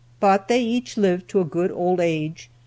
[0.19, 2.49] But they each lived to a good old age.